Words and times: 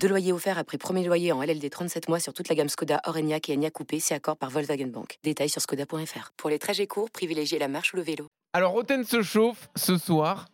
Deux 0.00 0.08
loyers 0.08 0.32
offerts 0.32 0.58
après 0.58 0.78
premier 0.78 1.04
loyer 1.04 1.32
en 1.32 1.42
LLD 1.42 1.68
37 1.70 2.08
mois 2.08 2.20
sur 2.20 2.32
toute 2.32 2.48
la 2.48 2.54
gamme 2.54 2.68
Skoda, 2.68 3.00
Orenia 3.06 3.38
et 3.48 3.52
Enya 3.54 3.70
Coupé, 3.70 3.98
c'est 3.98 4.14
accord 4.14 4.36
par 4.36 4.50
Volkswagen 4.50 4.86
Bank. 4.86 5.18
Détails 5.24 5.48
sur 5.48 5.60
skoda.fr. 5.60 6.32
Pour 6.36 6.50
les 6.50 6.58
trajets 6.58 6.86
courts, 6.86 7.10
privilégiez 7.10 7.58
la 7.58 7.68
marche 7.68 7.92
ou 7.92 7.96
le 7.96 8.02
vélo. 8.02 8.26
Alors, 8.52 8.72
Roten 8.72 9.04
se 9.04 9.22
chauffe 9.22 9.68
ce 9.74 9.98
soir 9.98 10.46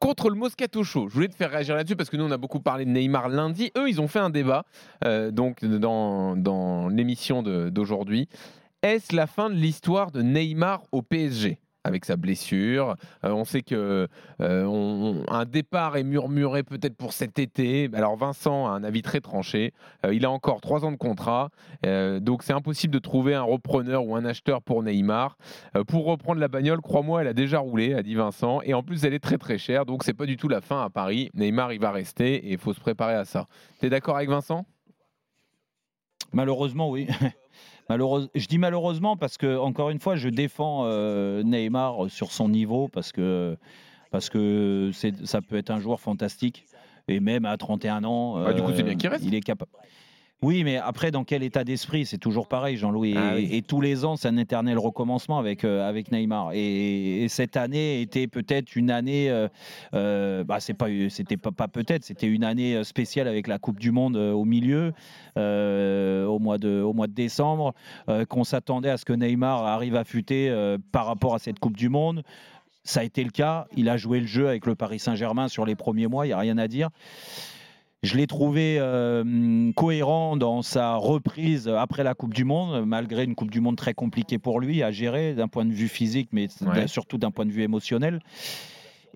contre 0.00 0.30
le 0.30 0.36
Moscato 0.36 0.82
Show. 0.82 1.08
Je 1.08 1.14
voulais 1.14 1.28
te 1.28 1.34
faire 1.34 1.50
réagir 1.50 1.76
là-dessus 1.76 1.96
parce 1.96 2.08
que 2.08 2.16
nous, 2.16 2.24
on 2.24 2.30
a 2.30 2.36
beaucoup 2.38 2.60
parlé 2.60 2.84
de 2.84 2.90
Neymar 2.90 3.28
lundi. 3.28 3.70
Eux, 3.76 3.88
ils 3.88 4.00
ont 4.00 4.08
fait 4.08 4.18
un 4.18 4.30
débat 4.30 4.64
euh, 5.04 5.30
donc 5.30 5.64
dans, 5.64 6.34
dans 6.36 6.88
l'émission 6.88 7.42
d'aujourd'hui. 7.42 8.28
Est-ce 8.82 9.14
la 9.14 9.26
fin 9.26 9.50
de 9.50 9.54
l'histoire 9.54 10.10
de 10.10 10.22
Neymar 10.22 10.82
au 10.92 11.02
PSG 11.02 11.58
avec 11.84 12.04
sa 12.04 12.16
blessure. 12.16 12.96
Euh, 13.24 13.30
on 13.30 13.44
sait 13.44 13.62
que 13.62 14.08
euh, 14.40 14.64
on- 14.64 15.22
un 15.28 15.44
départ 15.44 15.96
est 15.96 16.02
murmuré 16.02 16.62
peut-être 16.62 16.96
pour 16.96 17.12
cet 17.12 17.38
été. 17.38 17.88
Alors 17.92 18.16
Vincent 18.16 18.66
a 18.66 18.70
un 18.70 18.82
avis 18.84 19.02
très 19.02 19.20
tranché. 19.20 19.72
Euh, 20.04 20.14
il 20.14 20.24
a 20.24 20.30
encore 20.30 20.60
trois 20.60 20.84
ans 20.84 20.92
de 20.92 20.96
contrat, 20.96 21.50
donc 22.20 22.42
c'est 22.42 22.52
impossible 22.52 22.92
de 22.94 22.98
trouver 22.98 23.34
un 23.34 23.42
repreneur 23.42 24.04
ou 24.06 24.16
un 24.16 24.24
acheteur 24.24 24.62
pour 24.62 24.82
Neymar. 24.82 25.36
Pour 25.88 26.06
reprendre 26.06 26.40
la 26.40 26.48
bagnole, 26.48 26.80
crois-moi, 26.80 27.20
elle 27.22 27.28
a 27.28 27.34
déjà 27.34 27.58
roulé, 27.58 27.94
a 27.94 28.02
dit 28.02 28.14
Vincent, 28.14 28.60
et 28.62 28.74
en 28.74 28.82
plus 28.82 29.04
elle 29.04 29.14
est 29.14 29.18
très 29.22 29.38
très 29.38 29.58
chère, 29.58 29.84
donc 29.84 30.02
c'est 30.04 30.14
pas 30.14 30.26
du 30.26 30.36
tout 30.36 30.48
la 30.48 30.60
fin 30.60 30.82
à 30.82 30.90
Paris. 30.90 31.30
Neymar, 31.34 31.72
il 31.72 31.80
va 31.80 31.90
rester 31.90 32.34
et 32.36 32.52
il 32.52 32.58
faut 32.58 32.72
se 32.72 32.80
préparer 32.80 33.14
à 33.14 33.24
ça. 33.24 33.46
T'es 33.80 33.90
d'accord 33.90 34.16
avec 34.16 34.28
Vincent? 34.30 34.64
Malheureusement, 36.32 36.90
oui. 36.90 37.06
Malheureuse... 37.88 38.30
Je 38.34 38.46
dis 38.46 38.58
malheureusement 38.58 39.16
parce 39.16 39.36
que, 39.36 39.58
encore 39.58 39.90
une 39.90 40.00
fois, 40.00 40.16
je 40.16 40.28
défends 40.28 40.82
euh, 40.84 41.42
Neymar 41.42 42.08
sur 42.10 42.32
son 42.32 42.48
niveau 42.48 42.88
parce 42.88 43.12
que, 43.12 43.56
parce 44.10 44.30
que 44.30 44.90
c'est- 44.92 45.26
ça 45.26 45.40
peut 45.42 45.56
être 45.56 45.70
un 45.70 45.80
joueur 45.80 46.00
fantastique. 46.00 46.64
Et 47.08 47.20
même 47.20 47.44
à 47.44 47.56
31 47.58 48.02
ans. 48.04 48.42
Bah, 48.42 48.54
du 48.54 48.62
coup, 48.62 48.70
c'est 48.74 48.80
euh, 48.82 48.94
bien 48.94 49.10
reste. 49.10 49.24
Il 49.26 49.34
est 49.34 49.40
capable. 49.42 49.70
Oui, 50.42 50.62
mais 50.62 50.76
après, 50.76 51.10
dans 51.10 51.24
quel 51.24 51.42
état 51.42 51.64
d'esprit? 51.64 52.04
C'est 52.04 52.18
toujours 52.18 52.48
pareil, 52.48 52.76
Jean-Louis. 52.76 53.12
Et, 53.12 53.16
Ah 53.16 53.32
oui. 53.36 53.48
et 53.50 53.62
tous 53.62 53.80
les 53.80 54.04
ans, 54.04 54.16
c'est 54.16 54.28
un 54.28 54.36
éternel 54.36 54.76
recommencement 54.78 55.38
avec, 55.38 55.64
euh, 55.64 55.88
avec 55.88 56.12
Neymar. 56.12 56.50
Et, 56.52 57.24
et 57.24 57.28
cette 57.28 57.56
année 57.56 58.02
était 58.02 58.26
peut-être 58.26 58.76
une 58.76 58.90
année. 58.90 59.30
euh, 59.30 59.48
euh, 59.94 60.44
bah, 60.44 60.60
c'est 60.60 60.74
pas, 60.74 60.88
c'était 61.08 61.38
pas, 61.38 61.50
pas 61.50 61.66
peut-être, 61.66 62.04
c'était 62.04 62.26
une 62.26 62.44
année 62.44 62.76
euh, 62.76 62.84
spéciale 62.84 63.26
avec 63.26 63.46
la 63.46 63.58
Coupe 63.58 63.80
du 63.80 63.90
Monde 63.90 64.16
au 64.18 64.44
milieu, 64.44 64.92
euh, 65.38 66.26
au, 66.26 66.38
mois 66.38 66.58
de, 66.58 66.82
au 66.82 66.92
mois 66.92 67.06
de 67.06 67.14
décembre, 67.14 67.72
qu'on 68.28 68.44
s'attendait 68.44 68.90
à 68.90 68.98
ce 68.98 69.06
que 69.06 69.14
Neymar 69.14 69.64
arrive 69.64 69.96
à 69.96 70.04
futer 70.04 70.54
par 70.92 71.06
rapport 71.06 71.34
à 71.34 71.38
cette 71.38 71.58
Coupe 71.58 71.76
du 71.76 71.88
Monde. 71.88 72.22
Ça 72.82 73.00
a 73.00 73.04
été 73.04 73.24
le 73.24 73.30
cas. 73.30 73.66
Il 73.78 73.88
a 73.88 73.96
joué 73.96 74.20
le 74.20 74.26
jeu 74.26 74.46
avec 74.48 74.66
le 74.66 74.74
Paris 74.74 74.98
Saint-Germain 74.98 75.48
sur 75.48 75.64
les 75.64 75.74
premiers 75.74 76.06
mois, 76.06 76.26
il 76.26 76.28
n'y 76.30 76.32
a 76.34 76.38
rien 76.38 76.58
à 76.58 76.68
dire. 76.68 76.90
Je 78.04 78.16
l'ai 78.18 78.26
trouvé 78.26 78.76
euh, 78.78 79.72
cohérent 79.72 80.36
dans 80.36 80.60
sa 80.60 80.96
reprise 80.96 81.68
après 81.68 82.04
la 82.04 82.12
Coupe 82.14 82.34
du 82.34 82.44
Monde, 82.44 82.84
malgré 82.86 83.24
une 83.24 83.34
Coupe 83.34 83.50
du 83.50 83.60
Monde 83.62 83.76
très 83.76 83.94
compliquée 83.94 84.38
pour 84.38 84.60
lui 84.60 84.82
à 84.82 84.90
gérer 84.90 85.32
d'un 85.32 85.48
point 85.48 85.64
de 85.64 85.72
vue 85.72 85.88
physique, 85.88 86.28
mais 86.32 86.48
Ouais. 86.66 86.86
surtout 86.86 87.16
d'un 87.16 87.30
point 87.30 87.46
de 87.46 87.50
vue 87.50 87.62
émotionnel. 87.62 88.20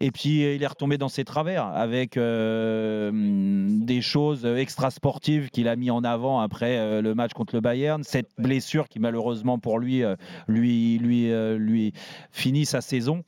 Et 0.00 0.10
puis 0.10 0.42
il 0.54 0.62
est 0.62 0.66
retombé 0.66 0.96
dans 0.96 1.08
ses 1.08 1.24
travers 1.24 1.66
avec 1.66 2.16
euh, 2.16 3.10
des 3.12 4.00
choses 4.00 4.46
extra-sportives 4.46 5.50
qu'il 5.50 5.68
a 5.68 5.76
mis 5.76 5.90
en 5.90 6.02
avant 6.04 6.40
après 6.40 6.78
euh, 6.78 7.02
le 7.02 7.14
match 7.14 7.32
contre 7.34 7.54
le 7.56 7.60
Bayern. 7.60 8.02
Cette 8.04 8.30
blessure 8.38 8.88
qui 8.88 9.00
malheureusement 9.00 9.58
pour 9.58 9.78
lui 9.78 10.02
euh, 10.04 10.14
lui, 10.46 10.98
lui, 10.98 11.30
lui 11.58 11.92
finit 12.30 12.64
sa 12.64 12.80
saison. 12.80 13.22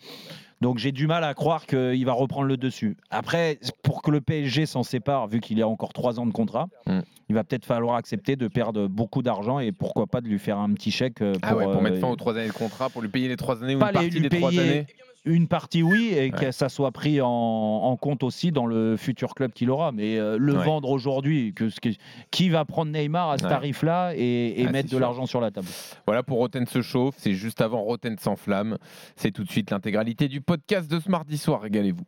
Donc 0.61 0.77
j'ai 0.77 0.93
du 0.93 1.07
mal 1.07 1.25
à 1.25 1.33
croire 1.33 1.67
qu'il 1.67 2.05
va 2.05 2.13
reprendre 2.13 2.47
le 2.47 2.59
dessus. 2.59 2.97
Après, 3.11 3.59
pour 4.01 4.07
que 4.07 4.11
le 4.13 4.23
PSG 4.23 4.65
s'en 4.65 4.83
sépare, 4.83 5.27
vu 5.29 5.41
qu'il 5.41 5.61
a 5.61 5.69
encore 5.69 5.93
trois 5.93 6.19
ans 6.21 6.25
de 6.27 6.33
contrat, 6.33 6.69
Mm. 6.87 7.01
il 7.29 7.35
va 7.35 7.45
peut-être 7.45 7.67
falloir 7.67 7.97
accepter 7.97 8.35
de 8.35 8.49
perdre 8.49 8.87
beaucoup 8.87 9.21
d'argent 9.23 9.59
et 9.59 9.73
pourquoi 9.73 10.07
pas 10.07 10.23
de 10.23 10.27
lui 10.29 10.39
faire 10.39 10.57
un 10.59 10.73
petit 10.73 10.91
chèque 10.91 11.21
euh, 11.21 11.33
pour, 11.35 11.41
Ah 11.43 11.55
ouais, 11.55 11.65
pour 11.65 11.83
mettre 11.83 11.97
euh, 11.97 12.01
fin 12.01 12.09
aux 12.09 12.17
trois 12.17 12.35
années 12.39 12.49
de 12.49 12.53
contrat, 12.55 12.89
pour 12.89 13.03
lui 13.03 13.11
payer 13.11 13.29
les 13.29 13.37
trois 13.37 13.63
années 13.63 13.75
ou 13.75 13.79
une 13.79 13.93
partie 13.93 14.21
des 14.21 14.29
trois 14.31 14.59
années 14.59 14.87
une 15.27 15.49
partie 15.49 15.83
oui 15.83 16.13
et 16.15 16.19
Ouais. 16.19 16.31
que 16.31 16.51
ça 16.51 16.71
soit 16.71 16.93
pris 16.93 17.21
en, 17.21 17.29
en 17.29 17.95
compte 17.99 18.23
aussi 18.23 18.53
dans 18.53 18.65
le 18.65 18.97
futur 18.97 19.35
club 19.35 19.53
qu'il 19.53 19.69
aura 19.69 19.93
mais 19.93 20.17
euh, 20.19 20.39
le 20.39 20.55
Ouais. 20.57 20.65
vendre 20.65 20.89
aujourd'hui 20.89 21.53
que, 21.53 21.69
ce 21.69 21.79
que- 21.79 21.91
qui 22.31 22.49
va 22.49 22.65
prendre 22.65 22.91
Neymar 22.91 23.29
à 23.29 23.37
ce 23.37 23.43
Ouais. 23.45 23.51
tarif 23.51 23.83
là 23.83 24.15
et, 24.17 24.63
et 24.63 24.67
Ah, 24.67 24.71
mettre 24.73 24.89
de 24.89 24.97
l'argent 24.97 25.27
sur 25.27 25.43
la 25.43 25.51
table 25.51 25.67
Voilà 26.07 26.23
pour 26.23 26.39
Roten 26.39 26.67
se 26.67 26.81
chauffe, 26.81 27.17
c'est 27.19 27.35
juste 27.35 27.61
avant 27.61 27.83
Roten 27.83 28.17
s'enflamme. 28.19 28.79
C'est 29.15 29.31
tout 29.31 29.45
de 29.45 29.51
suite 29.51 29.71
l'intégralité 29.71 30.27
du 30.27 30.41
podcast 30.41 30.91
de 30.91 30.99
ce 30.99 31.11
mardi 31.11 31.37
soir, 31.37 31.61
régalez-vous. 31.61 32.05